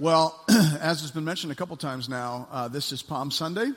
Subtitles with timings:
[0.00, 3.70] Well, as has been mentioned a couple times now, uh, this is Palm Sunday.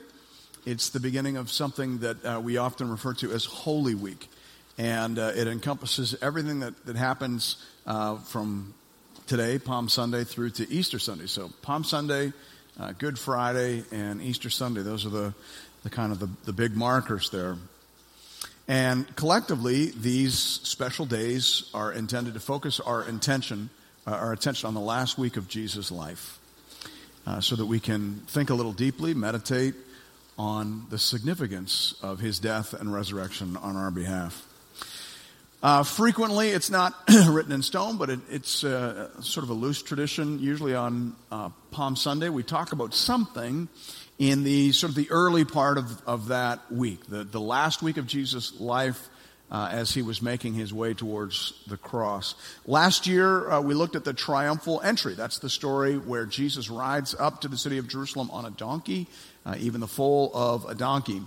[0.64, 4.30] It's the beginning of something that uh, we often refer to as Holy Week.
[4.78, 8.72] And uh, it encompasses everything that, that happens uh, from
[9.26, 11.26] today, Palm Sunday, through to Easter Sunday.
[11.26, 12.32] So, Palm Sunday,
[12.80, 14.80] uh, Good Friday, and Easter Sunday.
[14.80, 15.34] Those are the,
[15.82, 17.58] the kind of the, the big markers there.
[18.66, 23.68] And collectively, these special days are intended to focus our intention
[24.06, 26.38] uh, our attention on the last week of Jesus' life
[27.26, 29.74] uh, so that we can think a little deeply, meditate
[30.38, 34.46] on the significance of his death and resurrection on our behalf.
[35.62, 36.92] Uh, frequently, it's not
[37.28, 40.38] written in stone, but it, it's uh, sort of a loose tradition.
[40.38, 43.68] Usually on uh, Palm Sunday, we talk about something
[44.18, 47.96] in the sort of the early part of, of that week, the, the last week
[47.96, 49.08] of Jesus' life
[49.50, 52.34] uh, as he was making his way towards the cross.
[52.66, 55.14] Last year, uh, we looked at the triumphal entry.
[55.14, 59.06] That's the story where Jesus rides up to the city of Jerusalem on a donkey,
[59.46, 61.22] uh, even the foal of a donkey.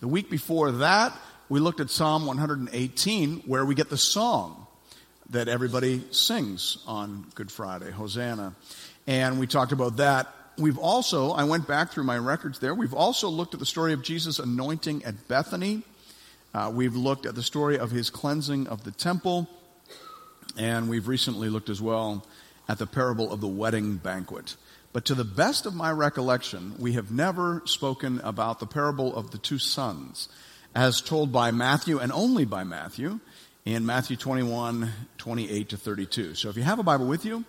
[0.00, 1.16] The week before that,
[1.48, 4.66] we looked at Psalm 118, where we get the song
[5.30, 8.54] that everybody sings on Good Friday, Hosanna.
[9.06, 10.28] And we talked about that.
[10.58, 13.92] We've also, I went back through my records there, we've also looked at the story
[13.92, 15.82] of Jesus' anointing at Bethany.
[16.56, 19.46] Uh, we've looked at the story of his cleansing of the temple,
[20.56, 22.24] and we've recently looked as well
[22.66, 24.56] at the parable of the wedding banquet.
[24.94, 29.32] But to the best of my recollection, we have never spoken about the parable of
[29.32, 30.30] the two sons,
[30.74, 33.20] as told by Matthew and only by Matthew
[33.66, 36.36] in Matthew 21, 28 to 32.
[36.36, 37.44] So if you have a Bible with you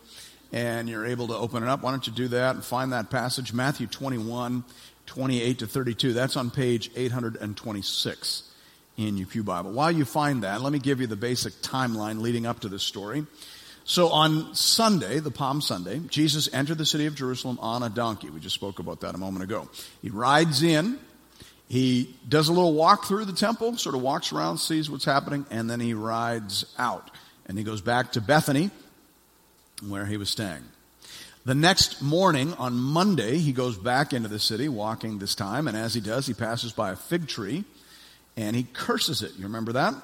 [0.51, 3.09] and you're able to open it up, why don't you do that and find that
[3.09, 4.65] passage, Matthew 21,
[5.05, 6.11] 28 to 32.
[6.11, 8.46] That's on page 826
[8.97, 9.71] in your Pew Bible.
[9.71, 12.83] While you find that, let me give you the basic timeline leading up to this
[12.83, 13.25] story.
[13.85, 18.29] So on Sunday, the Palm Sunday, Jesus entered the city of Jerusalem on a donkey.
[18.29, 19.69] We just spoke about that a moment ago.
[20.01, 20.99] He rides in,
[21.69, 25.45] he does a little walk through the temple, sort of walks around, sees what's happening,
[25.51, 27.11] and then he rides out.
[27.45, 28.71] And he goes back to Bethany,
[29.87, 30.63] where he was staying.
[31.45, 35.77] The next morning, on Monday, he goes back into the city, walking this time, and
[35.77, 37.63] as he does, he passes by a fig tree
[38.37, 39.33] and he curses it.
[39.35, 39.95] You remember that?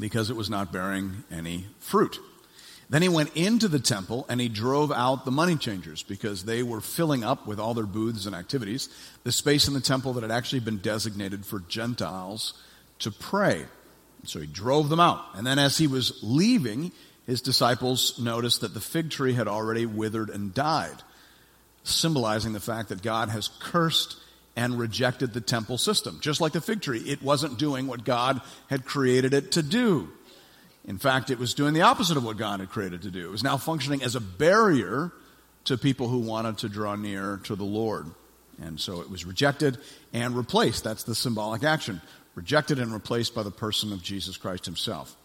[0.00, 2.18] Because it was not bearing any fruit.
[2.88, 6.62] Then he went into the temple and he drove out the money changers because they
[6.62, 8.88] were filling up with all their booths and activities
[9.24, 12.54] the space in the temple that had actually been designated for Gentiles
[13.00, 13.66] to pray.
[14.24, 15.24] So he drove them out.
[15.34, 16.92] And then as he was leaving,
[17.26, 21.02] his disciples noticed that the fig tree had already withered and died,
[21.82, 24.16] symbolizing the fact that God has cursed
[24.56, 26.18] and rejected the temple system.
[26.20, 30.08] Just like the fig tree, it wasn't doing what God had created it to do.
[30.86, 33.26] In fact, it was doing the opposite of what God had created to do.
[33.26, 35.12] It was now functioning as a barrier
[35.64, 38.06] to people who wanted to draw near to the Lord.
[38.62, 39.78] And so it was rejected
[40.12, 40.84] and replaced.
[40.84, 42.00] That's the symbolic action.
[42.34, 45.16] Rejected and replaced by the person of Jesus Christ himself.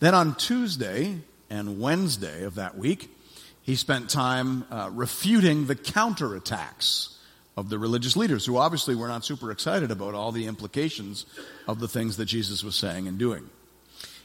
[0.00, 1.18] Then on Tuesday
[1.48, 3.14] and Wednesday of that week,
[3.62, 7.14] he spent time uh, refuting the counterattacks
[7.60, 11.26] of the religious leaders who obviously were not super excited about all the implications
[11.68, 13.50] of the things that Jesus was saying and doing.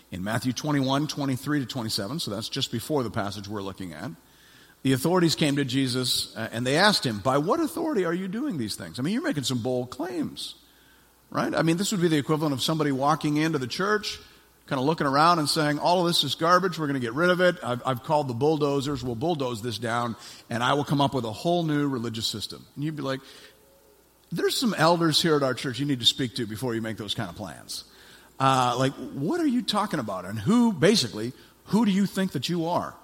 [0.10, 4.10] In Matthew 21, 23 to 27, so that's just before the passage we're looking at,
[4.84, 8.30] the authorities came to Jesus uh, and they asked him, By what authority are you
[8.30, 9.00] doing these things?
[9.00, 10.56] I mean, you're making some bold claims,
[11.30, 11.54] right?
[11.54, 14.18] I mean, this would be the equivalent of somebody walking into the church
[14.68, 17.14] kind of looking around and saying, all of this is garbage, we're going to get
[17.14, 17.58] rid of it.
[17.64, 20.16] I've, I've, called the bulldozers, we'll bulldoze this down,
[20.50, 22.66] and I will come up with a whole new religious system.
[22.76, 23.20] And you'd be like,
[24.32, 26.98] there's some elders here at our church you need to speak to before you make
[26.98, 27.84] those kind of plans.
[28.40, 30.26] Uh, like, what are you talking about?
[30.26, 31.32] And who, basically,
[31.66, 32.96] who do you think that you are?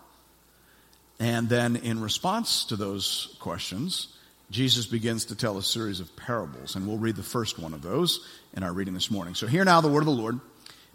[1.20, 4.08] And then in response to those questions,
[4.50, 7.84] Jesus begins to tell a series of parables, and we'll read the first one of
[7.84, 9.36] those in our reading this morning.
[9.36, 10.40] So, hear now the word of the Lord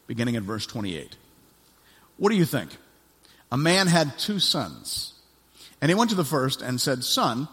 [0.06, 1.16] beginning in verse 28.
[2.16, 2.76] What do you think?
[3.52, 5.14] A man had two sons.
[5.80, 7.48] And he went to the first and said, Son,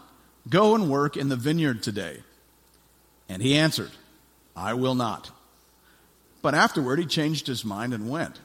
[0.48, 2.22] go and work in the vineyard today.
[3.28, 3.90] And he answered,
[4.56, 5.30] I will not.
[6.42, 8.40] But afterward he changed his mind and went.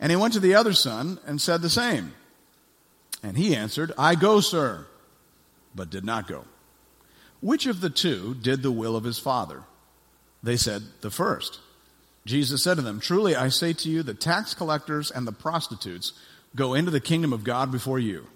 [0.00, 2.14] And he went to the other son and said the same.
[3.22, 4.86] And he answered, I go, sir,
[5.74, 6.44] but did not go.
[7.40, 9.62] Which of the two did the will of his father?
[10.42, 11.60] They said, The first.
[12.26, 16.12] Jesus said to them, Truly I say to you, the tax collectors and the prostitutes
[16.54, 18.26] go into the kingdom of God before you.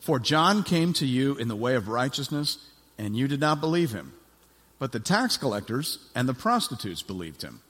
[0.00, 2.58] For John came to you in the way of righteousness,
[2.98, 4.12] and you did not believe him.
[4.78, 7.60] But the tax collectors and the prostitutes believed him.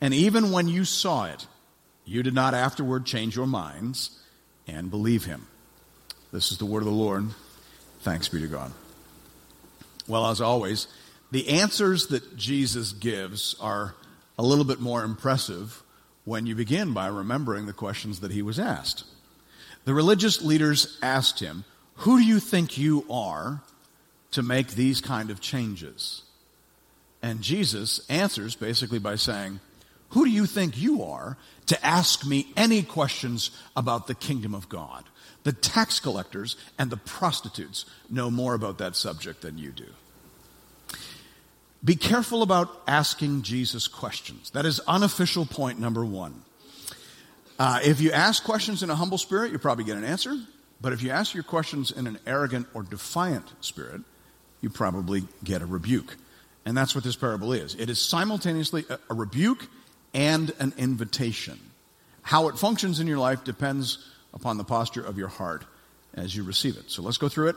[0.00, 1.46] And even when you saw it,
[2.04, 4.20] you did not afterward change your minds
[4.66, 5.46] and believe him.
[6.32, 7.30] This is the word of the Lord.
[8.00, 8.72] Thanks be to God.
[10.06, 10.86] Well, as always,
[11.30, 13.94] the answers that Jesus gives are
[14.38, 15.82] a little bit more impressive
[16.24, 19.04] when you begin by remembering the questions that he was asked.
[19.84, 21.64] The religious leaders asked him,
[21.96, 23.62] Who do you think you are
[24.32, 26.22] to make these kind of changes?
[27.22, 29.60] And Jesus answers basically by saying,
[30.10, 31.36] Who do you think you are
[31.66, 35.04] to ask me any questions about the kingdom of God?
[35.44, 39.88] The tax collectors and the prostitutes know more about that subject than you do.
[41.84, 44.50] Be careful about asking Jesus questions.
[44.50, 46.42] That is unofficial point number one.
[47.58, 50.34] Uh, if you ask questions in a humble spirit, you probably get an answer.
[50.80, 54.00] But if you ask your questions in an arrogant or defiant spirit,
[54.60, 56.16] you probably get a rebuke.
[56.64, 57.74] And that's what this parable is.
[57.74, 59.66] It is simultaneously a, a rebuke
[60.14, 61.60] and an invitation.
[62.22, 65.64] How it functions in your life depends upon the posture of your heart
[66.14, 66.90] as you receive it.
[66.90, 67.56] So let's go through it.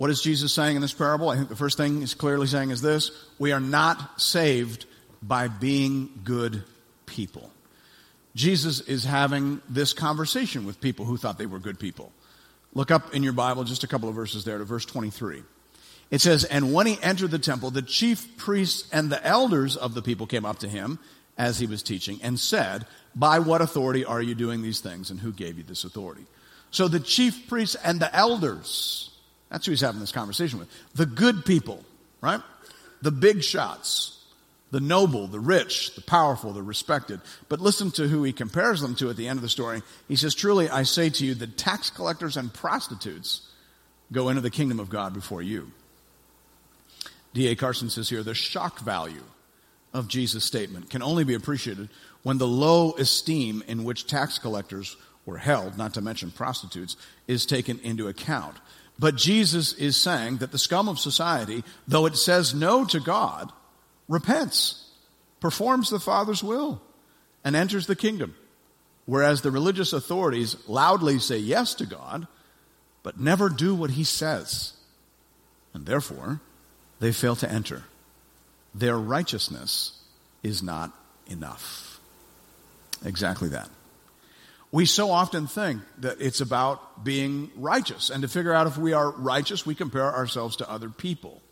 [0.00, 1.28] What is Jesus saying in this parable?
[1.28, 4.86] I think the first thing he's clearly saying is this we are not saved
[5.20, 6.64] by being good
[7.04, 7.50] people.
[8.34, 12.12] Jesus is having this conversation with people who thought they were good people.
[12.72, 15.42] Look up in your Bible just a couple of verses there to verse 23.
[16.10, 19.92] It says, And when he entered the temple, the chief priests and the elders of
[19.92, 20.98] the people came up to him
[21.36, 25.20] as he was teaching and said, By what authority are you doing these things, and
[25.20, 26.24] who gave you this authority?
[26.70, 29.08] So the chief priests and the elders
[29.50, 30.68] that's who he's having this conversation with.
[30.94, 31.84] The good people,
[32.20, 32.40] right?
[33.02, 34.24] The big shots,
[34.70, 37.20] the noble, the rich, the powerful, the respected.
[37.48, 39.82] But listen to who he compares them to at the end of the story.
[40.08, 43.48] He says, Truly, I say to you, the tax collectors and prostitutes
[44.12, 45.72] go into the kingdom of God before you.
[47.32, 47.54] D.A.
[47.54, 49.22] Carson says here, the shock value
[49.92, 51.88] of Jesus' statement can only be appreciated
[52.22, 54.96] when the low esteem in which tax collectors
[55.26, 56.96] were held, not to mention prostitutes,
[57.26, 58.56] is taken into account.
[58.98, 63.50] But Jesus is saying that the scum of society, though it says no to God,
[64.08, 64.90] repents,
[65.40, 66.82] performs the Father's will,
[67.42, 68.34] and enters the kingdom.
[69.06, 72.26] Whereas the religious authorities loudly say yes to God,
[73.02, 74.74] but never do what he says.
[75.72, 76.40] And therefore,
[76.98, 77.84] they fail to enter.
[78.74, 79.98] Their righteousness
[80.42, 80.92] is not
[81.26, 82.00] enough.
[83.04, 83.70] Exactly that.
[84.72, 88.10] We so often think that it's about being righteous.
[88.10, 91.42] And to figure out if we are righteous, we compare ourselves to other people.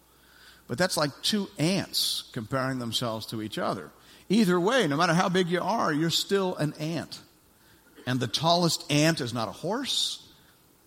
[0.69, 3.91] But that's like two ants comparing themselves to each other.
[4.29, 7.21] Either way, no matter how big you are, you're still an ant.
[8.07, 10.27] And the tallest ant is not a horse,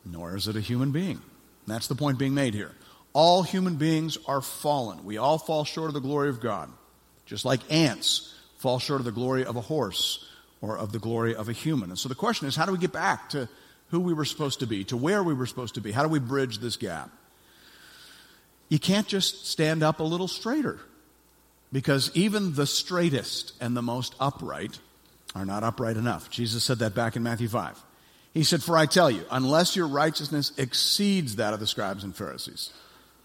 [0.06, 1.22] nor is it a human being.
[1.68, 2.72] That's the point being made here.
[3.14, 5.04] All human beings are fallen.
[5.04, 6.72] We all fall short of the glory of God,
[7.26, 10.31] just like ants fall short of the glory of a horse
[10.62, 11.90] or of the glory of a human.
[11.90, 13.50] And so the question is how do we get back to
[13.90, 15.92] who we were supposed to be, to where we were supposed to be?
[15.92, 17.10] How do we bridge this gap?
[18.70, 20.80] You can't just stand up a little straighter
[21.74, 24.80] because even the straightest and the most upright
[25.36, 26.30] are not upright enough.
[26.30, 27.82] Jesus said that back in Matthew 5.
[28.34, 32.16] He said, For I tell you, unless your righteousness exceeds that of the scribes and
[32.16, 32.72] Pharisees,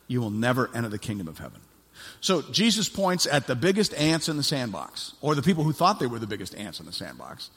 [0.08, 1.60] you will never enter the kingdom of heaven.
[2.20, 6.00] So Jesus points at the biggest ants in the sandbox, or the people who thought
[6.00, 7.50] they were the biggest ants in the sandbox,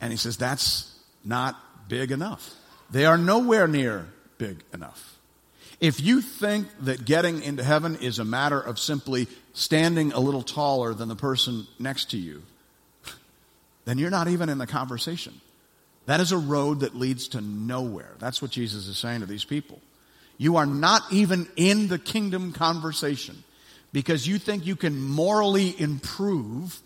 [0.00, 0.94] and he says, That's
[1.24, 1.56] not
[1.88, 2.54] big enough.
[2.90, 4.06] They are nowhere near
[4.38, 5.18] big enough.
[5.80, 10.42] If you think that getting into heaven is a matter of simply standing a little
[10.42, 12.42] taller than the person next to you,
[13.84, 15.40] then you're not even in the conversation.
[16.06, 18.14] That is a road that leads to nowhere.
[18.18, 19.80] That's what Jesus is saying to these people.
[20.38, 23.44] You are not even in the kingdom conversation
[23.98, 26.80] because you think you can morally improve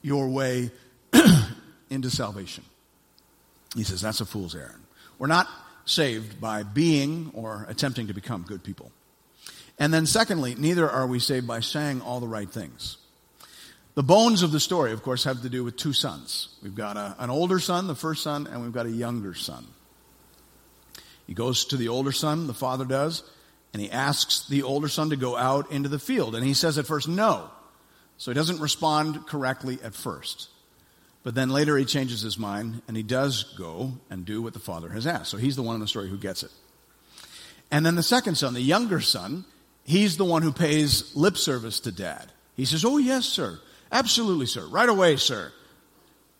[0.00, 0.70] your way
[1.90, 2.64] into salvation.
[3.74, 4.82] He says that's a fool's errand.
[5.18, 5.50] We're not
[5.84, 8.90] saved by being or attempting to become good people.
[9.78, 12.96] And then, secondly, neither are we saved by saying all the right things.
[13.94, 16.56] The bones of the story, of course, have to do with two sons.
[16.62, 19.66] We've got a, an older son, the first son, and we've got a younger son.
[21.26, 23.24] He goes to the older son, the father does,
[23.72, 26.34] and he asks the older son to go out into the field.
[26.34, 27.50] And he says at first, no.
[28.16, 30.48] So he doesn't respond correctly at first.
[31.22, 34.60] But then later he changes his mind and he does go and do what the
[34.60, 35.30] father has asked.
[35.30, 36.50] So he's the one in the story who gets it.
[37.70, 39.44] And then the second son, the younger son,
[39.84, 42.30] he's the one who pays lip service to dad.
[42.54, 43.58] He says, Oh, yes, sir.
[43.90, 44.66] Absolutely, sir.
[44.66, 45.52] Right away, sir.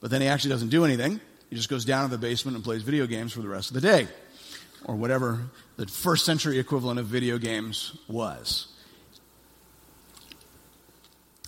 [0.01, 1.21] But then he actually doesn't do anything.
[1.51, 3.75] He just goes down to the basement and plays video games for the rest of
[3.75, 4.09] the day
[4.85, 8.69] or whatever the first century equivalent of video games was.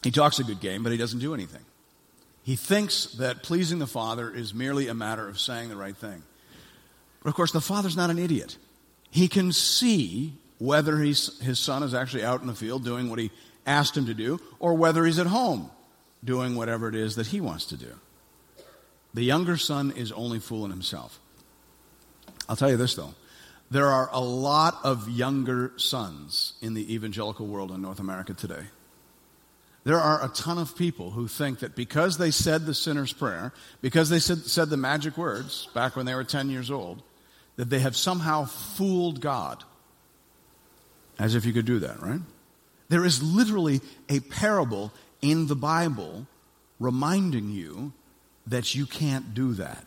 [0.02, 1.64] He talks a good game, but he doesn't do anything.
[2.42, 6.22] He thinks that pleasing the Father is merely a matter of saying the right thing.
[7.22, 8.56] But of course, the Father's not an idiot.
[9.10, 13.30] He can see whether his son is actually out in the field doing what he
[13.66, 15.70] asked him to do, or whether he's at home
[16.24, 17.92] doing whatever it is that he wants to do.
[19.14, 21.20] The younger son is only fooling himself.
[22.48, 23.14] I'll tell you this, though.
[23.70, 28.64] There are a lot of younger sons in the evangelical world in North America today.
[29.84, 33.52] There are a ton of people who think that because they said the sinner's prayer,
[33.80, 37.02] because they said, said the magic words back when they were 10 years old,
[37.56, 39.64] that they have somehow fooled God.
[41.18, 42.20] As if you could do that, right?
[42.88, 46.26] There is literally a parable in the Bible
[46.78, 47.92] reminding you
[48.46, 49.84] that you can't do that.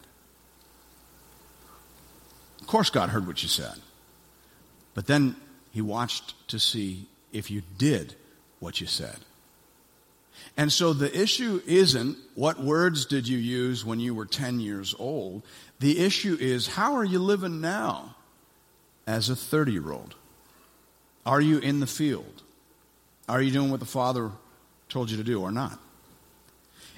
[2.62, 3.76] Of course, God heard what you said.
[4.94, 5.36] But then
[5.72, 8.16] he watched to see if you did
[8.60, 9.18] what you said.
[10.58, 14.96] And so the issue isn't what words did you use when you were 10 years
[14.98, 15.44] old.
[15.80, 18.16] The issue is how are you living now
[19.08, 20.16] as a 30 year old?
[21.26, 22.44] Are you in the field?
[23.30, 24.32] Are you doing what the Father
[24.90, 25.80] told you to do or not?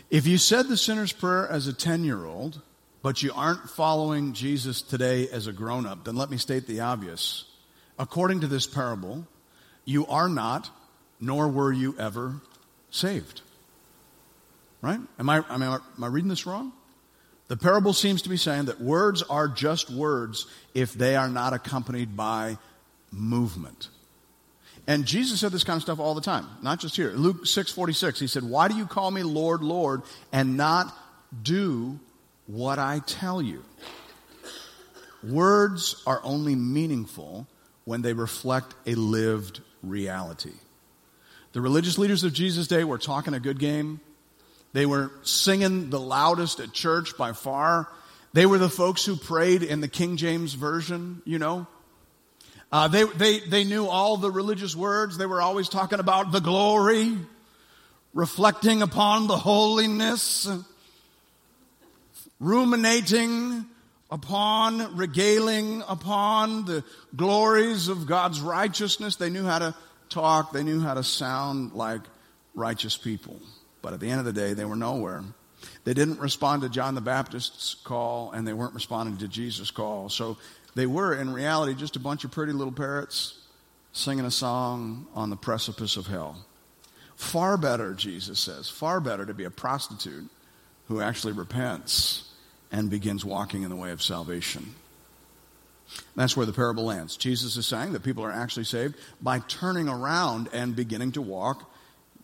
[0.09, 2.61] If you said the sinner's prayer as a 10 year old,
[3.03, 6.79] but you aren't following Jesus today as a grown up, then let me state the
[6.79, 7.43] obvious.
[7.99, 9.27] According to this parable,
[9.85, 10.69] you are not,
[11.19, 12.41] nor were you ever
[12.89, 13.41] saved.
[14.81, 14.99] Right?
[15.19, 16.71] Am I, am I, am I reading this wrong?
[17.49, 21.51] The parable seems to be saying that words are just words if they are not
[21.53, 22.57] accompanied by
[23.11, 23.89] movement.
[24.87, 27.11] And Jesus said this kind of stuff all the time, not just here.
[27.11, 30.97] Luke 6:46, he said, "Why do you call me Lord, Lord, and not
[31.41, 31.99] do
[32.47, 33.63] what I tell you?"
[35.23, 37.47] Words are only meaningful
[37.85, 40.53] when they reflect a lived reality.
[41.53, 44.01] The religious leaders of Jesus' day were talking a good game.
[44.73, 47.87] They were singing the loudest at church by far.
[48.33, 51.67] They were the folks who prayed in the King James Version, you know.
[52.71, 55.15] Uh, they, they, they knew all the religious words.
[55.15, 57.15] They were always talking about the glory,
[58.15, 60.49] reflecting upon the holiness,
[62.43, 63.65] ruminating
[64.11, 66.83] upon, regaling upon the
[67.15, 69.15] glories of God's righteousness.
[69.15, 69.75] They knew how to
[70.09, 72.01] talk, they knew how to sound like
[72.53, 73.39] righteous people.
[73.81, 75.23] But at the end of the day, they were nowhere.
[75.85, 80.09] They didn't respond to John the Baptist's call, and they weren't responding to Jesus' call.
[80.09, 80.37] So
[80.75, 83.39] they were, in reality, just a bunch of pretty little parrots
[83.93, 86.45] singing a song on the precipice of hell.
[87.15, 90.29] Far better, Jesus says, far better to be a prostitute
[90.87, 92.32] who actually repents
[92.73, 94.73] and begins walking in the way of salvation.
[96.15, 97.15] That's where the parable lands.
[97.15, 101.71] Jesus is saying that people are actually saved by turning around and beginning to walk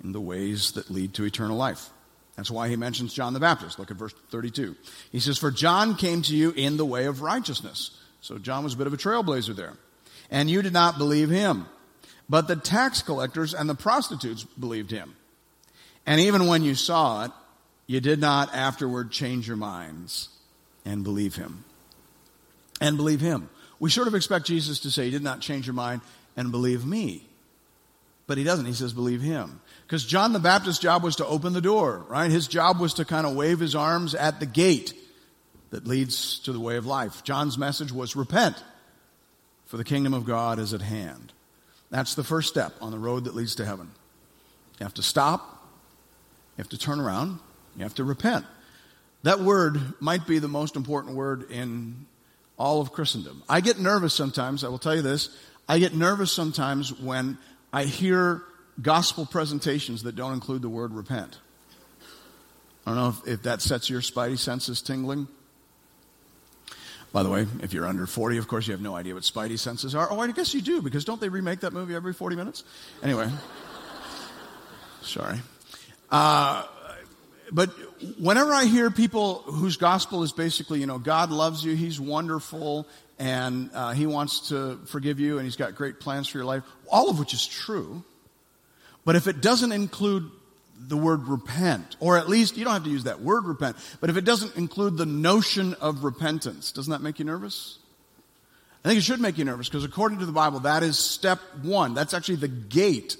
[0.03, 1.89] in the ways that lead to eternal life.
[2.36, 3.77] That's why he mentions John the Baptist.
[3.77, 4.75] Look at verse 32.
[5.12, 7.91] He says, For John came to you in the way of righteousness.
[8.22, 9.74] So John was a bit of a trailblazer there.
[10.32, 11.68] And you did not believe him.
[12.27, 15.15] But the tax collectors and the prostitutes believed him.
[16.06, 17.32] And even when you saw it,
[17.88, 20.29] you did not afterward change your minds
[20.89, 21.63] and believe him.
[22.81, 23.50] And believe him.
[23.79, 26.01] We sort of expect Jesus to say, You did not change your mind
[26.36, 27.24] and believe me.
[28.25, 28.65] But he doesn't.
[28.65, 29.62] He says, Believe him.
[29.86, 32.31] Because John the Baptist's job was to open the door, right?
[32.31, 34.93] His job was to kind of wave his arms at the gate
[35.69, 37.24] that leads to the way of life.
[37.24, 38.62] John's message was repent,
[39.67, 41.31] for the kingdom of God is at hand.
[41.91, 43.91] That's the first step on the road that leads to heaven.
[44.79, 45.67] You have to stop,
[46.58, 47.39] you have to turn around,
[47.77, 48.46] you have to repent.
[49.24, 52.06] That word might be the most important word in
[52.58, 53.44] all of Christendom.
[53.50, 55.30] I get nervous sometimes, I will tell you this.
[55.68, 57.38] I get nervous sometimes when
[57.72, 58.44] I hear
[58.82, 61.38] gospel presentations that don't include the word repent.
[62.86, 65.28] I don't know if, if that sets your spidey senses tingling.
[67.12, 69.58] By the way, if you're under 40, of course, you have no idea what spidey
[69.58, 70.08] senses are.
[70.12, 72.64] Oh, I guess you do, because don't they remake that movie every 40 minutes?
[73.02, 73.30] Anyway,
[75.02, 75.40] sorry.
[76.12, 76.66] Uh,
[77.52, 77.72] but
[78.18, 82.88] whenever I hear people whose gospel is basically, you know, God loves you, He's wonderful,
[83.18, 86.63] and uh, He wants to forgive you, and He's got great plans for your life,
[86.91, 88.03] all of which is true.
[89.06, 90.29] But if it doesn't include
[90.79, 94.10] the word repent, or at least you don't have to use that word repent, but
[94.10, 97.79] if it doesn't include the notion of repentance, doesn't that make you nervous?
[98.84, 101.39] I think it should make you nervous because according to the Bible, that is step
[101.62, 101.94] one.
[101.94, 103.18] That's actually the gate.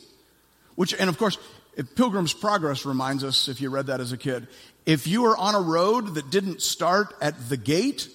[0.76, 1.38] Which, and of course,
[1.84, 4.48] Pilgrim's Progress reminds us, if you read that as a kid,
[4.86, 8.10] if you are on a road that didn't start at the gate,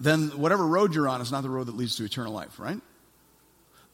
[0.00, 2.80] then whatever road you're on is not the road that leads to eternal life, right?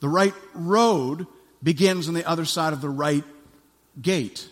[0.00, 1.26] The right road
[1.62, 3.24] begins on the other side of the right
[4.00, 4.48] gate.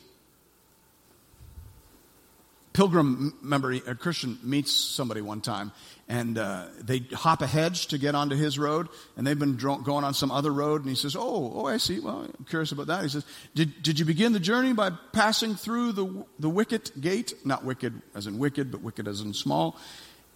[2.76, 5.73] pilgrim member, a Christian, meets somebody one time,
[6.08, 10.04] and uh, they hop a hedge to get onto his road, and they've been going
[10.04, 11.98] on some other road, and he says, "Oh, oh, I see.
[11.98, 15.56] Well, I'm curious about that." He says, "Did did you begin the journey by passing
[15.56, 17.34] through the the wicket gate?
[17.44, 19.76] Not wicked as in wicked, but wicked as in small."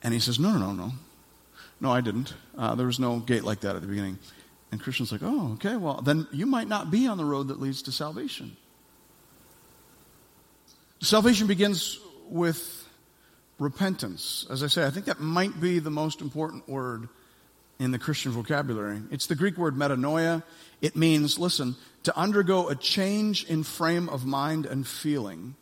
[0.03, 0.93] And he says, "No, no, no, no,
[1.81, 2.35] no, I didn't.
[2.59, 4.19] Uh, there was no gate like that at the beginning."
[4.73, 5.77] And Christian's like, "Oh, okay.
[5.77, 8.57] Well, then you might not be on the road that leads to salvation."
[11.01, 11.99] Salvation begins
[12.29, 12.80] with
[13.61, 14.47] repentance.
[14.51, 17.09] As I say, I think that might be the most important word
[17.79, 19.01] in the Christian vocabulary.
[19.11, 20.43] It's the Greek word metanoia.
[20.81, 25.55] It means, listen, to undergo a change in frame of mind and feeling,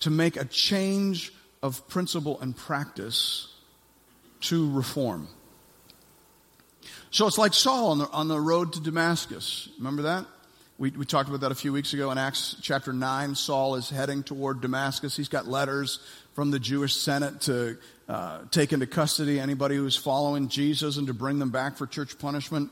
[0.00, 3.52] to make a change of principle and practice,
[4.40, 5.28] to reform.
[7.10, 9.68] So it's like Saul on the, on the road to Damascus.
[9.78, 10.26] Remember that?
[10.78, 13.34] We, we talked about that a few weeks ago in Acts chapter 9.
[13.34, 15.16] Saul is heading toward Damascus.
[15.16, 16.00] He's got letters
[16.36, 17.78] from the Jewish Senate to
[18.10, 22.18] uh, take into custody anybody who's following Jesus and to bring them back for church
[22.18, 22.70] punishment.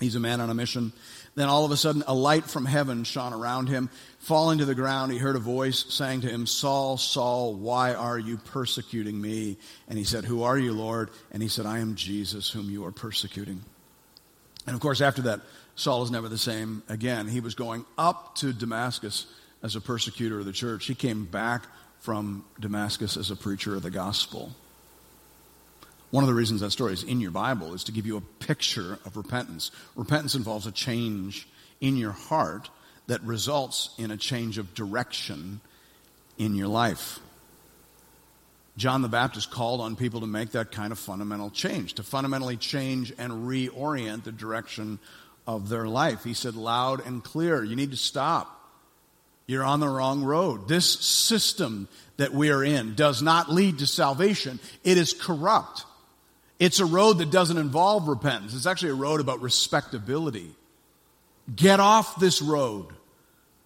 [0.00, 0.92] He's a man on a mission.
[1.36, 3.88] Then all of a sudden, a light from heaven shone around him.
[4.18, 8.18] Falling to the ground, he heard a voice saying to him, Saul, Saul, why are
[8.18, 9.58] you persecuting me?
[9.86, 11.10] And he said, Who are you, Lord?
[11.30, 13.62] And he said, I am Jesus, whom you are persecuting.
[14.66, 15.40] And of course, after that,
[15.76, 17.28] Saul is never the same again.
[17.28, 19.26] He was going up to Damascus
[19.62, 20.86] as a persecutor of the church.
[20.86, 21.62] He came back
[22.00, 24.52] from Damascus as a preacher of the gospel.
[26.10, 28.44] One of the reasons that story is in your Bible is to give you a
[28.44, 29.70] picture of repentance.
[29.96, 31.48] Repentance involves a change
[31.80, 32.70] in your heart
[33.08, 35.60] that results in a change of direction
[36.38, 37.18] in your life.
[38.76, 42.56] John the Baptist called on people to make that kind of fundamental change, to fundamentally
[42.56, 44.98] change and reorient the direction
[45.46, 46.24] of their life.
[46.24, 48.65] He said loud and clear, you need to stop.
[49.46, 50.68] You're on the wrong road.
[50.68, 54.58] This system that we are in does not lead to salvation.
[54.82, 55.84] It is corrupt.
[56.58, 58.54] It's a road that doesn't involve repentance.
[58.54, 60.50] It's actually a road about respectability.
[61.54, 62.86] Get off this road.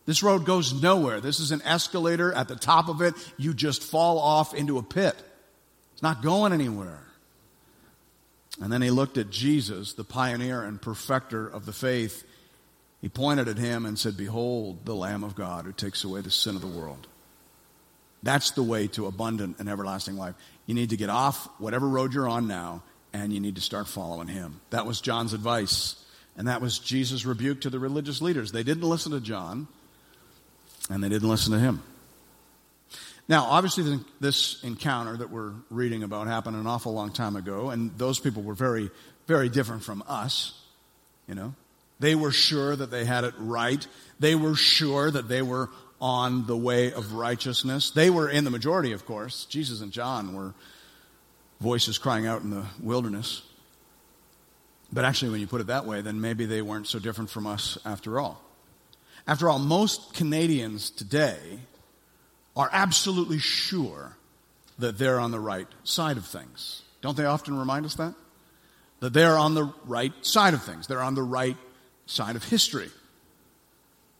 [0.06, 1.20] This road goes nowhere.
[1.20, 2.32] This is an escalator.
[2.32, 5.14] At the top of it, you just fall off into a pit.
[5.92, 7.06] It's not going anywhere.
[8.60, 12.24] And then he looked at Jesus, the pioneer and perfecter of the faith.
[13.00, 16.30] He pointed at him and said, Behold, the Lamb of God who takes away the
[16.30, 17.06] sin of the world.
[18.22, 20.34] That's the way to abundant and everlasting life.
[20.66, 22.82] You need to get off whatever road you're on now
[23.12, 24.60] and you need to start following him.
[24.70, 25.96] That was John's advice.
[26.36, 28.52] And that was Jesus' rebuke to the religious leaders.
[28.52, 29.66] They didn't listen to John
[30.90, 31.82] and they didn't listen to him.
[33.28, 37.96] Now, obviously, this encounter that we're reading about happened an awful long time ago, and
[37.96, 38.90] those people were very,
[39.28, 40.60] very different from us.
[41.28, 41.54] You know,
[42.00, 43.86] they were sure that they had it right.
[44.18, 47.90] They were sure that they were on the way of righteousness.
[47.90, 49.44] They were in the majority, of course.
[49.44, 50.54] Jesus and John were
[51.60, 53.42] voices crying out in the wilderness.
[54.92, 57.46] But actually, when you put it that way, then maybe they weren't so different from
[57.46, 58.42] us after all.
[59.26, 61.60] After all, most Canadians today
[62.56, 64.16] are absolutely sure
[64.78, 66.82] that they're on the right side of things.
[67.02, 68.14] Don't they often remind us that?
[69.00, 70.86] That they're on the right side of things.
[70.86, 71.56] They're on the right
[72.10, 72.90] side of history.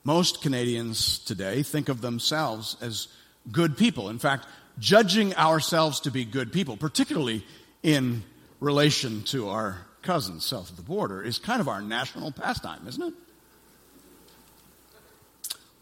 [0.05, 3.09] Most Canadians today think of themselves as
[3.51, 4.09] good people.
[4.09, 4.47] In fact,
[4.79, 7.45] judging ourselves to be good people, particularly
[7.83, 8.23] in
[8.61, 13.03] relation to our cousins south of the border, is kind of our national pastime, isn't
[13.03, 13.15] it?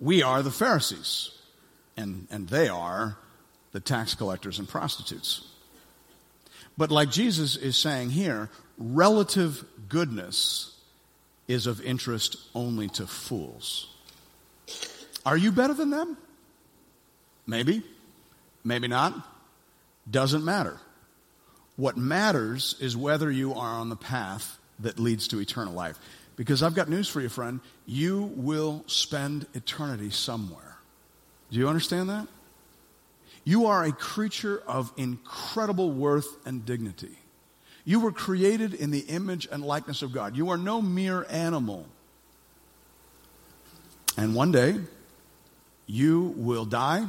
[0.01, 1.31] We are the Pharisees
[1.97, 3.19] and, and they are
[3.73, 5.47] the tax collectors and prostitutes.
[6.77, 10.78] But like Jesus is saying here, relative goodness
[11.49, 13.89] is of interest only to fools.
[15.27, 16.17] Are you better than them?
[17.47, 17.83] Maybe,
[18.63, 19.15] maybe not.
[20.09, 20.79] Doesn't matter.
[21.77, 25.99] What matters is whether you are on the path that leads to eternal life.
[26.37, 27.61] Because I've got news for you, friend.
[27.87, 30.77] You will spend eternity somewhere.
[31.51, 32.29] Do you understand that?
[33.45, 37.17] You are a creature of incredible worth and dignity.
[37.89, 40.37] You were created in the image and likeness of God.
[40.37, 41.87] You are no mere animal.
[44.15, 44.79] And one day,
[45.87, 47.07] you will die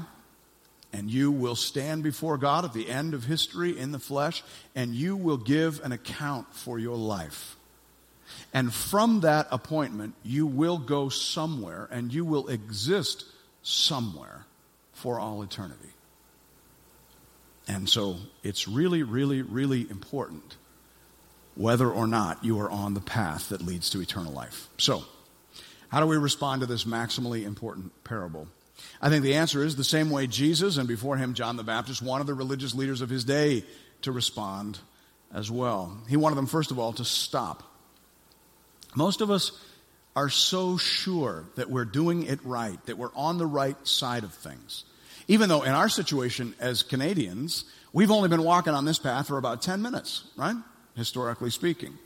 [0.94, 4.42] and you will stand before God at the end of history in the flesh
[4.74, 7.58] and you will give an account for your life.
[8.54, 13.26] And from that appointment, you will go somewhere and you will exist
[13.64, 14.46] somewhere
[14.94, 15.90] for all eternity.
[17.68, 20.56] And so it's really, really, really important
[21.60, 24.70] whether or not you are on the path that leads to eternal life.
[24.78, 25.04] So,
[25.90, 28.48] how do we respond to this maximally important parable?
[29.02, 32.02] I think the answer is the same way Jesus and before him John the Baptist
[32.02, 33.66] wanted the religious leaders of his day
[34.04, 34.80] to respond
[35.34, 35.98] as well.
[36.08, 37.64] He wanted them, first of all, to stop.
[38.96, 39.52] Most of us
[40.16, 44.34] are so sure that we're doing it right, that we're on the right side of
[44.34, 44.86] things.
[45.28, 49.38] Even though in our situation as Canadians, we've only been walking on this path for
[49.38, 50.56] about 10 minutes, right?
[51.00, 51.98] Historically speaking.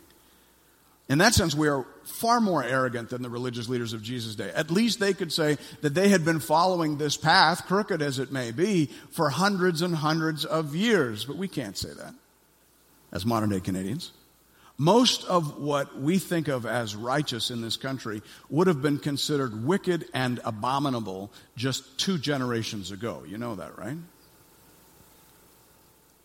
[1.09, 4.51] In that sense, we are far more arrogant than the religious leaders of Jesus' day.
[4.53, 8.31] At least they could say that they had been following this path, crooked as it
[8.31, 11.25] may be, for hundreds and hundreds of years.
[11.25, 12.13] But we can't say that
[13.11, 14.11] as modern day Canadians.
[14.77, 19.65] Most of what we think of as righteous in this country would have been considered
[19.65, 23.23] wicked and abominable just two generations ago.
[23.27, 23.97] You know that, right?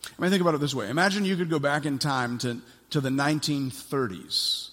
[0.05, 0.89] I mean, think about it this way.
[0.89, 4.69] Imagine you could go back in time to, to the 1930s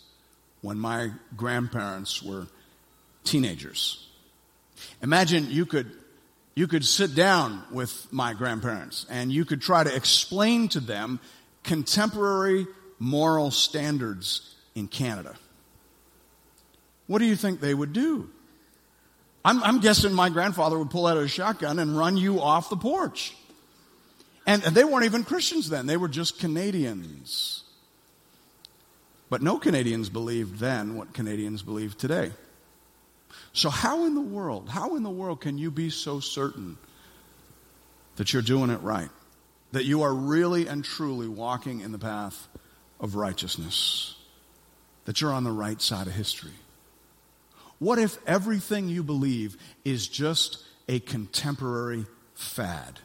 [0.62, 2.46] when my grandparents were
[3.24, 4.06] teenagers.
[5.02, 5.90] Imagine you could,
[6.54, 11.20] you could sit down with my grandparents and you could try to explain to them
[11.62, 12.66] contemporary
[12.98, 15.34] moral standards in Canada.
[17.06, 18.30] What do you think they would do?
[19.44, 22.76] I'm, I'm, guessing my grandfather would pull out a shotgun and run you off the
[22.76, 23.36] porch.
[24.46, 27.64] And, and they weren't even Christians then, they were just Canadians.
[29.28, 32.30] But no Canadians believed then what Canadians believe today.
[33.52, 36.76] So, how in the world, how in the world can you be so certain
[38.16, 39.09] that you're doing it right?
[39.72, 42.48] That you are really and truly walking in the path
[43.00, 44.16] of righteousness,
[45.06, 46.52] that you're on the right side of history.
[47.78, 53.00] What if everything you believe is just a contemporary fad,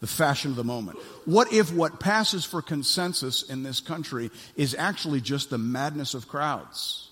[0.00, 0.98] the fashion of the moment?
[1.24, 6.28] What if what passes for consensus in this country is actually just the madness of
[6.28, 7.10] crowds?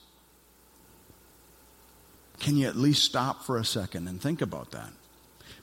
[2.38, 4.90] Can you at least stop for a second and think about that?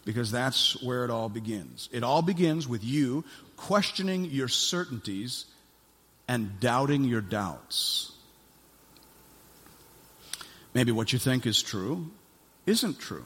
[0.06, 1.88] Because that's where it all begins.
[1.92, 3.24] It all begins with you
[3.56, 5.46] questioning your certainties
[6.28, 8.12] and doubting your doubts.
[10.74, 12.12] Maybe what you think is true
[12.66, 13.26] isn't true.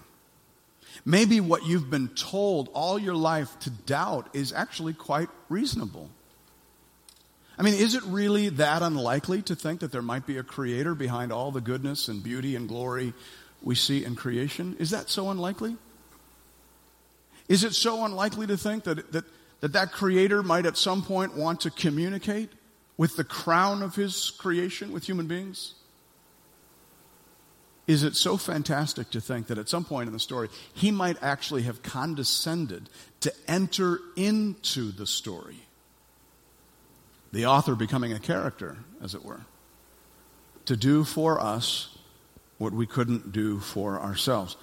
[1.06, 6.10] Maybe what you've been told all your life to doubt is actually quite reasonable.
[7.58, 10.94] I mean, is it really that unlikely to think that there might be a creator
[10.94, 13.14] behind all the goodness and beauty and glory
[13.64, 14.76] we see in creation?
[14.80, 15.78] Is that so unlikely?
[17.48, 19.26] Is it so unlikely to think that that,
[19.62, 22.50] that, that creator might at some point want to communicate
[22.98, 25.74] with the crown of his creation with human beings?
[27.88, 31.18] Is it so fantastic to think that at some point in the story, he might
[31.24, 32.90] actually have condescended
[33.22, 35.62] to enter into the story?
[37.32, 39.42] The author becoming a character, as it were,
[40.66, 41.98] to do for us
[42.58, 44.58] what we couldn't do for ourselves.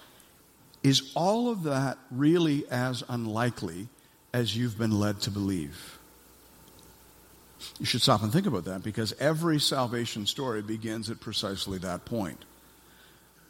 [0.82, 3.88] Is all of that really as unlikely
[4.34, 5.98] as you've been led to believe?
[7.78, 12.04] You should stop and think about that because every salvation story begins at precisely that
[12.04, 12.44] point.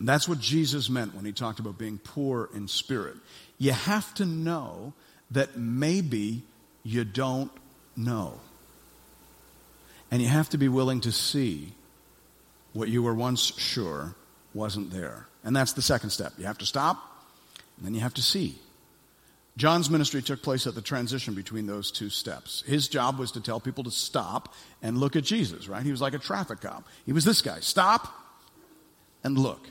[0.04, 3.16] And that's what Jesus meant when he talked about being poor in spirit.
[3.56, 4.92] You have to know
[5.30, 6.42] that maybe
[6.82, 7.50] you don't
[7.96, 8.38] know.
[10.10, 11.72] And you have to be willing to see
[12.74, 14.14] what you were once sure
[14.52, 15.26] wasn't there.
[15.42, 16.34] And that's the second step.
[16.36, 16.98] You have to stop,
[17.78, 18.58] and then you have to see.
[19.56, 22.62] John's ministry took place at the transition between those two steps.
[22.66, 25.82] His job was to tell people to stop and look at Jesus, right?
[25.82, 26.86] He was like a traffic cop.
[27.06, 28.12] He was this guy stop
[29.22, 29.70] and look.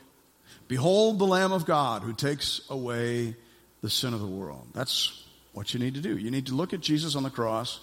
[0.73, 3.35] Behold the Lamb of God who takes away
[3.81, 4.65] the sin of the world.
[4.73, 6.17] That's what you need to do.
[6.17, 7.79] You need to look at Jesus on the cross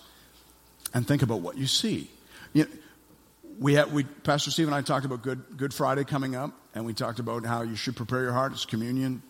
[0.92, 2.10] and think about what you see.
[2.52, 2.70] You know,
[3.60, 6.84] we, had, we Pastor Steve and I talked about Good, Good Friday coming up, and
[6.84, 8.50] we talked about how you should prepare your heart.
[8.50, 9.22] It's communion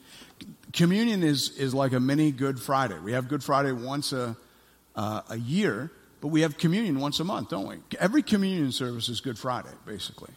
[0.73, 2.99] communion is, is like a mini Good Friday.
[2.99, 4.39] We have Good Friday once a,
[4.97, 5.93] uh, a year,
[6.23, 7.77] but we have communion once a month, don't we?
[7.99, 10.33] Every communion service is Good Friday, basically.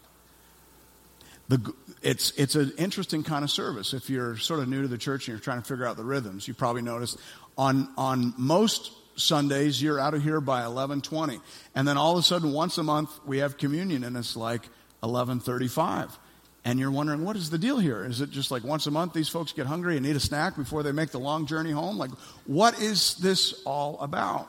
[1.50, 3.94] The, it's, it's an interesting kind of service.
[3.94, 6.04] If you're sort of new to the church and you're trying to figure out the
[6.04, 7.20] rhythms, you probably noticed
[7.58, 11.40] on, on most Sundays, you're out of here by 1120.
[11.76, 14.62] And then all of a sudden, once a month, we have communion, and it's like
[15.02, 16.18] 1135
[16.66, 19.14] and you're wondering what is the deal here is it just like once a month
[19.14, 21.98] these folks get hungry and need a snack before they make the long journey home
[21.98, 22.12] like
[22.46, 24.48] what is this all about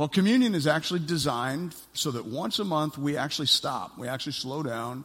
[0.00, 4.32] well communion is actually designed so that once a month we actually stop we actually
[4.32, 5.04] slow down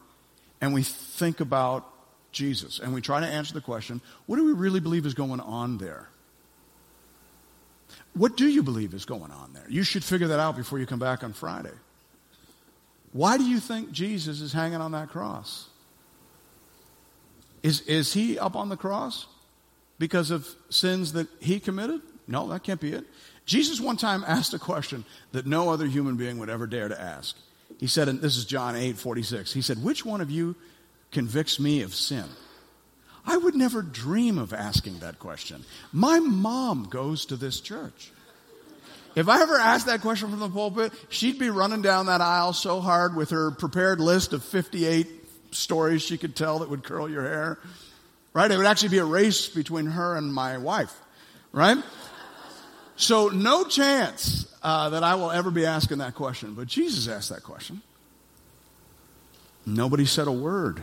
[0.60, 1.86] and we think about
[2.32, 5.40] jesus and we try to answer the question what do we really believe is going
[5.40, 6.08] on there
[8.14, 10.86] what do you believe is going on there you should figure that out before you
[10.86, 11.76] come back on friday
[13.16, 15.70] why do you think Jesus is hanging on that cross?
[17.62, 19.26] Is, is he up on the cross
[19.98, 22.02] because of sins that he committed?
[22.28, 23.06] No, that can't be it.
[23.46, 27.00] Jesus one time asked a question that no other human being would ever dare to
[27.00, 27.36] ask.
[27.78, 30.56] He said, and this is John 8 46, he said, Which one of you
[31.12, 32.24] convicts me of sin?
[33.26, 35.64] I would never dream of asking that question.
[35.92, 38.12] My mom goes to this church.
[39.16, 42.52] If I ever asked that question from the pulpit, she'd be running down that aisle
[42.52, 45.08] so hard with her prepared list of 58
[45.52, 47.58] stories she could tell that would curl your hair.
[48.34, 48.50] Right?
[48.50, 50.94] It would actually be a race between her and my wife.
[51.52, 51.78] Right?
[52.96, 56.54] So, no chance uh, that I will ever be asking that question.
[56.54, 57.82] But Jesus asked that question.
[59.66, 60.82] Nobody said a word.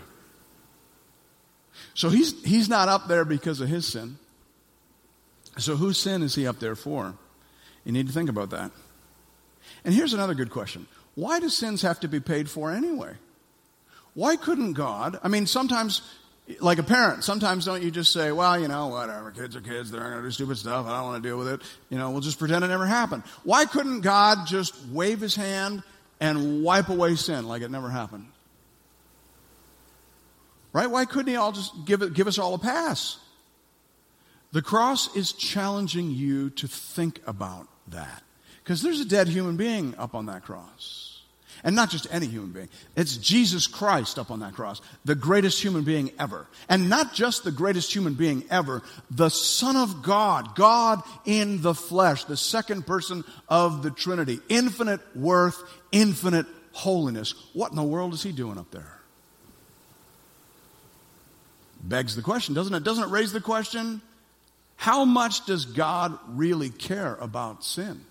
[1.96, 4.18] So he's, he's not up there because of his sin.
[5.58, 7.14] So whose sin is he up there for?
[7.86, 8.72] You need to think about that.
[9.86, 13.14] And here's another good question Why do sins have to be paid for anyway?
[14.14, 15.20] Why couldn't God?
[15.24, 16.02] I mean, sometimes,
[16.60, 19.92] like a parent, sometimes don't you just say, well, you know, whatever, kids are kids,
[19.92, 21.62] they're going to do stupid stuff, I don't want to deal with it.
[21.90, 23.24] You know, we'll just pretend it never happened.
[23.44, 25.84] Why couldn't God just wave his hand
[26.20, 28.28] and wipe away sin like it never happened?
[30.74, 30.90] Right?
[30.90, 33.20] Why couldn't he all just give, it, give us all a pass?
[34.52, 38.24] The cross is challenging you to think about that.
[38.64, 41.13] Because there's a dead human being up on that cross.
[41.64, 42.70] And not just any human being.
[42.96, 46.46] It's Jesus Christ up on that cross, the greatest human being ever.
[46.68, 51.74] And not just the greatest human being ever, the Son of God, God in the
[51.74, 54.40] flesh, the second person of the Trinity.
[54.50, 57.34] Infinite worth, infinite holiness.
[57.54, 59.00] What in the world is he doing up there?
[61.84, 62.84] begs the question, doesn't it?
[62.84, 64.02] Doesn't it raise the question?
[64.78, 68.02] How much does God really care about sin?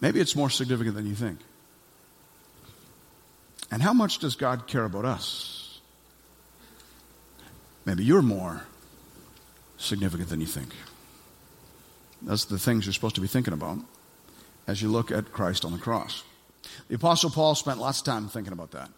[0.00, 1.38] Maybe it's more significant than you think.
[3.70, 5.80] And how much does God care about us?
[7.84, 8.62] Maybe you're more
[9.76, 10.74] significant than you think.
[12.22, 13.78] That's the things you're supposed to be thinking about
[14.66, 16.22] as you look at Christ on the cross.
[16.88, 18.90] The Apostle Paul spent lots of time thinking about that.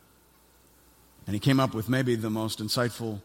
[1.26, 3.20] And he came up with maybe the most insightful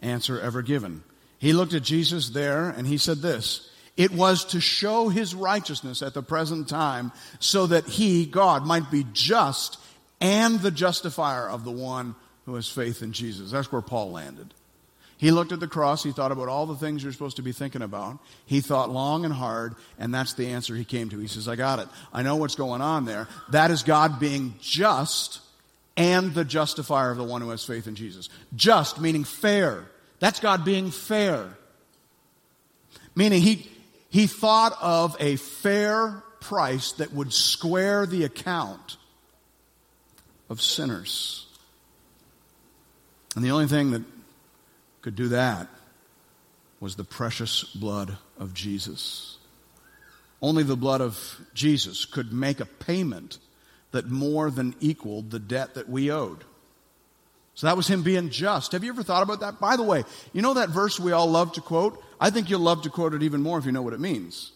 [0.00, 1.02] answer ever given.
[1.38, 6.02] He looked at Jesus there and he said this It was to show his righteousness
[6.02, 9.78] at the present time so that he, God, might be just
[10.20, 12.14] and the justifier of the one
[12.46, 13.50] who has faith in Jesus.
[13.50, 14.54] That's where Paul landed.
[15.18, 17.52] He looked at the cross, he thought about all the things you're supposed to be
[17.52, 18.18] thinking about.
[18.44, 21.18] He thought long and hard, and that's the answer he came to.
[21.18, 21.86] He says, I got it.
[22.12, 23.28] I know what's going on there.
[23.50, 25.40] That is God being just
[25.96, 28.30] and the justifier of the one who has faith in Jesus.
[28.56, 29.84] Just meaning fair.
[30.18, 31.56] That's God being fair.
[33.14, 33.70] Meaning he,
[34.12, 38.98] he thought of a fair price that would square the account
[40.50, 41.46] of sinners.
[43.34, 44.02] And the only thing that
[45.00, 45.66] could do that
[46.78, 49.38] was the precious blood of Jesus.
[50.42, 53.38] Only the blood of Jesus could make a payment
[53.92, 56.44] that more than equaled the debt that we owed.
[57.54, 58.72] So that was him being just.
[58.72, 59.60] Have you ever thought about that?
[59.60, 62.02] By the way, you know that verse we all love to quote?
[62.20, 64.52] I think you'll love to quote it even more if you know what it means.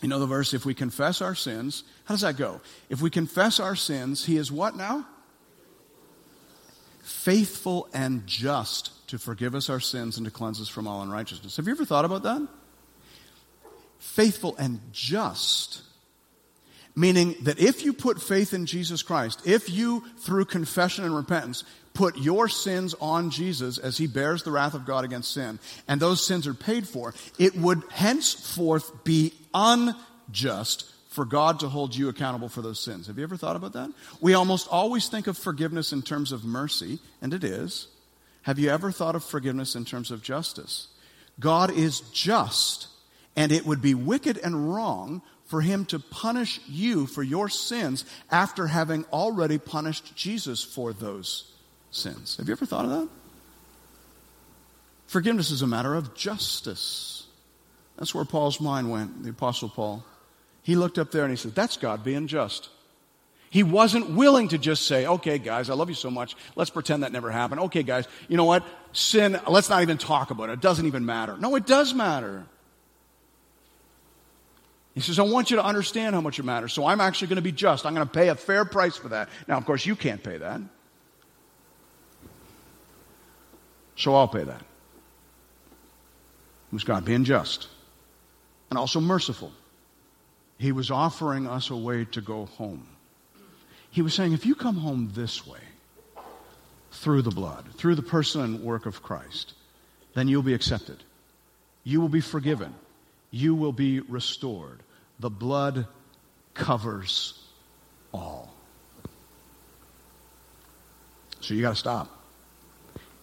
[0.00, 2.60] You know the verse, if we confess our sins, how does that go?
[2.90, 5.06] If we confess our sins, he is what now?
[7.02, 11.56] Faithful and just to forgive us our sins and to cleanse us from all unrighteousness.
[11.56, 12.48] Have you ever thought about that?
[14.00, 15.82] Faithful and just
[16.94, 21.64] Meaning that if you put faith in Jesus Christ, if you, through confession and repentance,
[21.94, 26.00] put your sins on Jesus as he bears the wrath of God against sin, and
[26.00, 32.08] those sins are paid for, it would henceforth be unjust for God to hold you
[32.08, 33.06] accountable for those sins.
[33.06, 33.90] Have you ever thought about that?
[34.20, 37.88] We almost always think of forgiveness in terms of mercy, and it is.
[38.42, 40.88] Have you ever thought of forgiveness in terms of justice?
[41.38, 42.88] God is just,
[43.36, 45.22] and it would be wicked and wrong
[45.52, 51.52] for him to punish you for your sins after having already punished Jesus for those
[51.90, 52.38] sins.
[52.38, 53.08] Have you ever thought of that?
[55.08, 57.26] Forgiveness is a matter of justice.
[57.98, 60.02] That's where Paul's mind went, the Apostle Paul.
[60.62, 62.70] He looked up there and he said, That's God being just.
[63.50, 66.34] He wasn't willing to just say, okay, guys, I love you so much.
[66.56, 67.60] Let's pretend that never happened.
[67.60, 68.64] Okay, guys, you know what?
[68.94, 70.54] Sin, let's not even talk about it.
[70.54, 71.36] It doesn't even matter.
[71.36, 72.46] No, it does matter.
[74.94, 76.72] He says, I want you to understand how much it matters.
[76.72, 77.86] So I'm actually going to be just.
[77.86, 79.28] I'm going to pay a fair price for that.
[79.48, 80.60] Now, of course, you can't pay that.
[83.96, 84.60] So I'll pay that.
[84.60, 87.68] It was God being just
[88.70, 89.52] and also merciful.
[90.58, 92.86] He was offering us a way to go home.
[93.90, 95.58] He was saying, if you come home this way,
[96.92, 99.54] through the blood, through the person and work of Christ,
[100.14, 101.02] then you'll be accepted.
[101.84, 102.74] You will be forgiven.
[103.32, 104.80] You will be restored.
[105.18, 105.86] The blood
[106.54, 107.42] covers
[108.12, 108.54] all.
[111.40, 112.08] So you got to stop.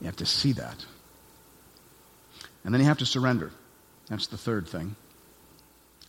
[0.01, 0.85] You have to see that.
[2.65, 3.51] And then you have to surrender.
[4.09, 4.95] That's the third thing.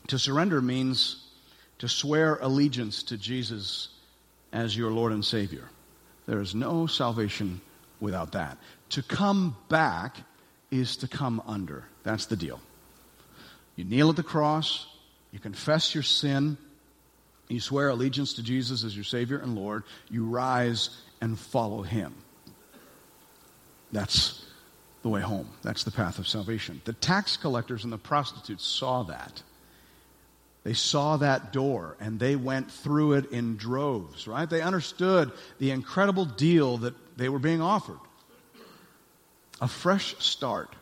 [0.08, 1.24] To surrender means
[1.78, 3.88] to swear allegiance to Jesus
[4.52, 5.68] as your Lord and Savior.
[6.26, 7.60] There is no salvation
[8.00, 8.58] without that.
[8.90, 10.16] To come back
[10.70, 11.84] is to come under.
[12.02, 12.60] That's the deal.
[13.80, 14.86] You kneel at the cross,
[15.32, 16.58] you confess your sin,
[17.48, 20.90] you swear allegiance to Jesus as your Savior and Lord, you rise
[21.22, 22.12] and follow Him.
[23.90, 24.44] That's
[25.00, 25.48] the way home.
[25.62, 26.82] That's the path of salvation.
[26.84, 29.42] The tax collectors and the prostitutes saw that.
[30.62, 34.50] They saw that door and they went through it in droves, right?
[34.50, 37.98] They understood the incredible deal that they were being offered
[39.58, 40.76] a fresh start.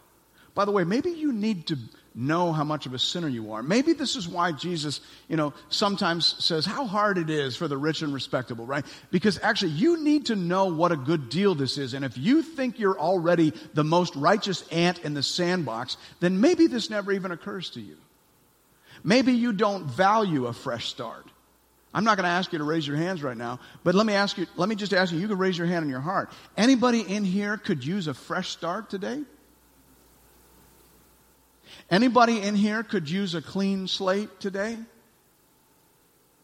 [0.56, 1.78] By the way, maybe you need to
[2.18, 3.62] know how much of a sinner you are.
[3.62, 7.76] Maybe this is why Jesus, you know, sometimes says how hard it is for the
[7.76, 8.84] rich and respectable, right?
[9.12, 11.94] Because actually you need to know what a good deal this is.
[11.94, 16.66] And if you think you're already the most righteous ant in the sandbox, then maybe
[16.66, 17.96] this never even occurs to you.
[19.04, 21.24] Maybe you don't value a fresh start.
[21.94, 24.14] I'm not going to ask you to raise your hands right now, but let me
[24.14, 26.30] ask you, let me just ask you, you can raise your hand in your heart.
[26.56, 29.22] Anybody in here could use a fresh start today?
[31.90, 34.76] Anybody in here could use a clean slate today?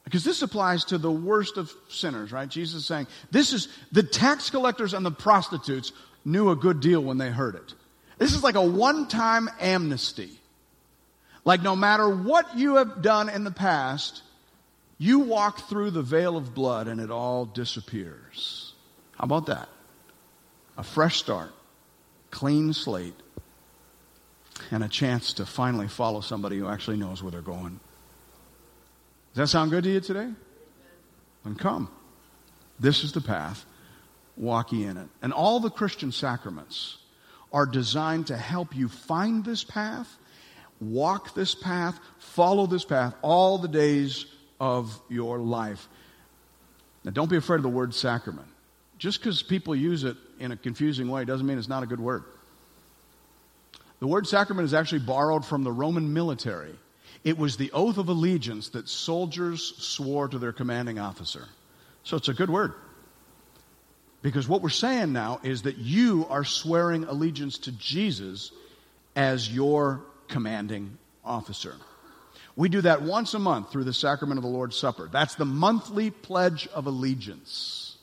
[0.05, 2.49] Because this applies to the worst of sinners, right?
[2.49, 5.93] Jesus is saying, this is the tax collectors and the prostitutes
[6.25, 7.75] knew a good deal when they heard it.
[8.19, 10.31] This is like a one time amnesty.
[11.45, 14.23] Like, no matter what you have done in the past,
[14.99, 18.73] you walk through the veil of blood and it all disappears.
[19.17, 19.69] How about that?
[20.79, 21.53] A fresh start,
[22.31, 23.15] clean slate,
[24.71, 27.81] and a chance to finally follow somebody who actually knows where they're going.
[29.35, 30.31] Does that sound good to you today?
[31.45, 31.91] Then come.
[32.79, 33.65] This is the path.
[34.37, 35.09] Walk ye in it.
[35.23, 36.99] And all the Christian sacraments
[37.53, 40.17] are designed to help you find this path
[40.81, 44.27] walk this path, follow this path all the days
[44.61, 45.89] of your life.
[47.05, 48.49] Now, don't be afraid of the word sacrament.
[48.99, 52.01] Just because people use it in a confusing way doesn't mean it's not a good
[52.01, 52.25] word.
[54.05, 56.75] The word sacrament is actually borrowed from the Roman military.
[57.25, 61.49] It was the oath of allegiance that soldiers swore to their commanding officer.
[62.03, 62.75] So it's a good word.
[64.21, 68.53] Because what we're saying now is that you are swearing allegiance to Jesus
[69.17, 71.75] as your commanding officer.
[72.57, 75.09] We do that once a month through the sacrament of the Lord's Supper.
[75.11, 77.97] That's the monthly pledge of allegiance.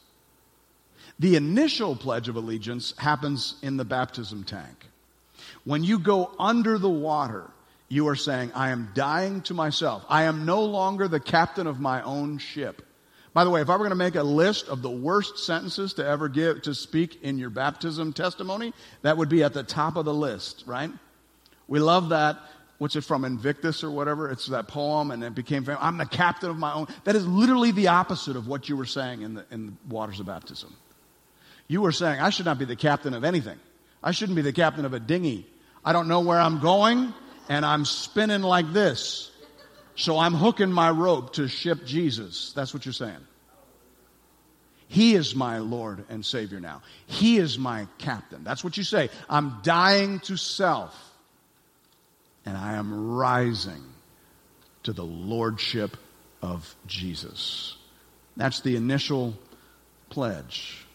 [1.20, 4.88] The initial pledge of allegiance happens in the baptism tank.
[5.64, 7.50] When you go under the water,
[7.88, 10.06] you are saying, I am dying to myself.
[10.10, 12.82] I am no longer the captain of my own ship.
[13.34, 15.94] By the way, if I were going to make a list of the worst sentences
[15.94, 19.96] to ever give, to speak in your baptism testimony, that would be at the top
[19.96, 20.92] of the list, right?
[21.68, 22.38] We love that.
[22.78, 24.32] What's it from Invictus or whatever?
[24.32, 25.80] It's that poem, and it became famous.
[25.82, 26.88] I'm the captain of my own.
[27.04, 30.20] That is literally the opposite of what you were saying in the, in the waters
[30.20, 30.76] of baptism.
[31.68, 33.60] You were saying, I should not be the captain of anything.
[34.04, 35.46] I shouldn't be the captain of a dinghy.
[35.84, 37.14] I don't know where I'm going,
[37.50, 39.32] and I'm spinning like this.
[39.96, 42.54] So I'm hooking my rope to ship Jesus.
[42.54, 43.28] That's what you're saying.
[44.88, 46.82] He is my Lord and Savior now.
[47.06, 48.44] He is my captain.
[48.44, 49.10] That's what you say.
[49.30, 50.94] I'm dying to self
[52.46, 53.84] and I am rising
[54.84, 55.96] to the lordship
[56.42, 57.78] of Jesus.
[58.36, 59.36] That's the initial
[60.10, 60.86] pledge.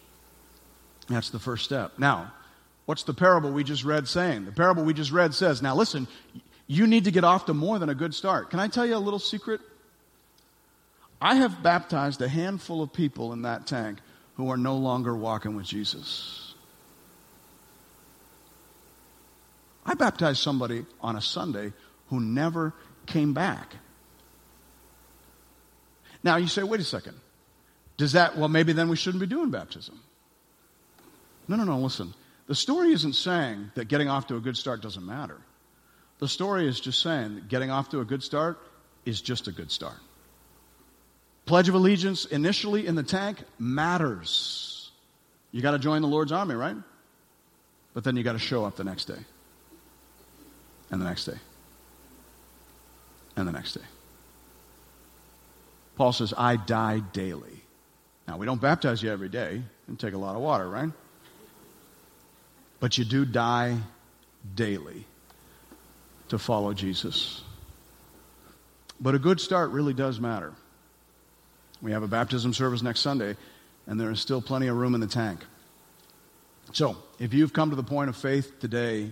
[1.08, 1.98] That's the first step.
[1.98, 2.32] Now,
[2.86, 4.46] what's the parable we just read saying?
[4.46, 6.08] The parable we just read says, now listen,
[6.66, 8.50] you need to get off to more than a good start.
[8.50, 9.60] Can I tell you a little secret?
[11.20, 13.98] I have baptized a handful of people in that tank
[14.36, 16.54] who are no longer walking with Jesus.
[19.84, 21.72] I baptized somebody on a Sunday
[22.08, 22.74] who never
[23.06, 23.76] came back.
[26.22, 27.18] Now you say, wait a second.
[27.96, 30.00] Does that, well, maybe then we shouldn't be doing baptism.
[31.48, 32.12] No, no, no, listen.
[32.46, 35.38] The story isn't saying that getting off to a good start doesn't matter.
[36.18, 38.58] The story is just saying that getting off to a good start
[39.04, 39.98] is just a good start.
[41.44, 44.90] Pledge of Allegiance initially in the tank matters.
[45.52, 46.76] You got to join the Lord's army, right?
[47.94, 49.18] But then you got to show up the next day
[50.90, 51.38] and the next day,
[53.36, 53.84] and the next day.
[55.96, 57.62] Paul says, I die daily.
[58.28, 60.90] Now, we don't baptize you every day and take a lot of water, right?
[62.80, 63.78] But you do die
[64.54, 65.06] daily
[66.28, 67.42] to follow Jesus.
[69.00, 70.52] But a good start really does matter.
[71.82, 73.36] We have a baptism service next Sunday,
[73.86, 75.40] and there is still plenty of room in the tank.
[76.72, 79.10] So, if you've come to the point of faith today,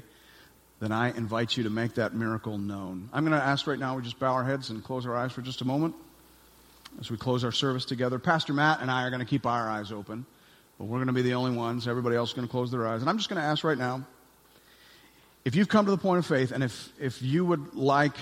[0.81, 3.09] then I invite you to make that miracle known.
[3.13, 5.33] I'm going to ask right now, we just bow our heads and close our eyes
[5.33, 5.95] for just a moment
[7.01, 8.19] as we close our service together.
[8.19, 10.27] Pastor Matt and I are going to keep our eyes open,
[10.79, 11.87] but we're going to be the only ones.
[11.87, 13.01] Everybody else is going to close their eyes.
[13.01, 14.05] And I'm just going to ask right now
[15.45, 18.17] if you've come to the point of faith and if, if you would like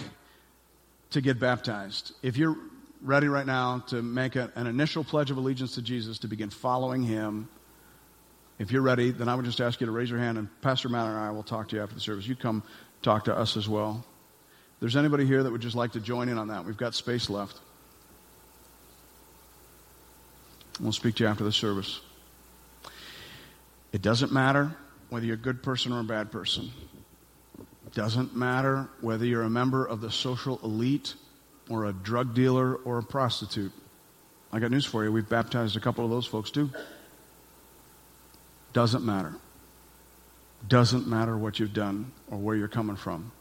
[1.10, 2.56] to get baptized, if you're
[3.00, 6.50] ready right now to make a, an initial pledge of allegiance to Jesus, to begin
[6.50, 7.48] following him,
[8.58, 10.88] if you're ready, then I would just ask you to raise your hand, and Pastor
[10.88, 12.26] Matt and I will talk to you after the service.
[12.26, 12.62] You come
[13.02, 14.04] talk to us as well.
[14.74, 16.94] If there's anybody here that would just like to join in on that, we've got
[16.94, 17.58] space left.
[20.80, 22.00] We'll speak to you after the service.
[23.92, 24.74] It doesn't matter
[25.10, 26.70] whether you're a good person or a bad person.
[27.58, 31.14] It doesn't matter whether you're a member of the social elite
[31.68, 33.72] or a drug dealer or a prostitute.
[34.50, 35.12] I got news for you.
[35.12, 36.70] We've baptized a couple of those folks too.
[38.72, 39.34] Doesn't matter.
[40.66, 43.32] Doesn't matter what you've done or where you're coming from.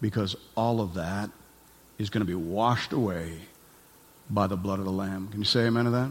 [0.00, 1.30] Because all of that
[1.98, 3.38] is going to be washed away
[4.28, 5.28] by the blood of the Lamb.
[5.28, 6.10] Can you say amen to that?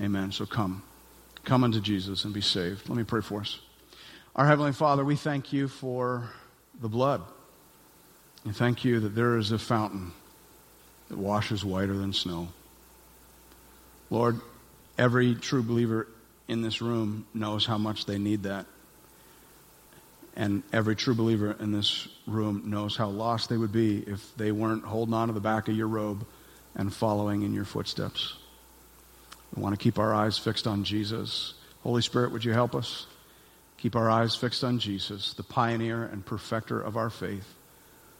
[0.00, 0.30] Amen.
[0.30, 0.82] So come.
[1.48, 2.90] Come unto Jesus and be saved.
[2.90, 3.58] Let me pray for us.
[4.36, 6.28] Our Heavenly Father, we thank you for
[6.78, 7.22] the blood.
[8.44, 10.12] And thank you that there is a fountain
[11.08, 12.48] that washes whiter than snow.
[14.10, 14.42] Lord,
[14.98, 16.06] every true believer
[16.48, 18.66] in this room knows how much they need that.
[20.36, 24.52] And every true believer in this room knows how lost they would be if they
[24.52, 26.26] weren't holding on to the back of your robe
[26.74, 28.34] and following in your footsteps.
[29.54, 31.54] We want to keep our eyes fixed on Jesus.
[31.82, 33.06] Holy Spirit, would you help us?
[33.78, 37.54] Keep our eyes fixed on Jesus, the pioneer and perfecter of our faith,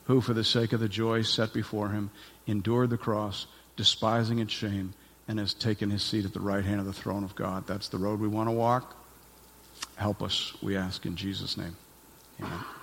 [0.04, 2.10] who, for the sake of the joy set before him,
[2.46, 4.94] endured the cross, despising its shame
[5.26, 7.66] and has taken his seat at the right hand of the throne of God.
[7.66, 8.96] That's the road we want to walk.
[9.96, 11.76] Help us, we ask in Jesus' name.
[12.40, 12.77] Amen.